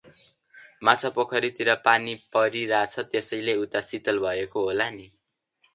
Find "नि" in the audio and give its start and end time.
4.99-5.09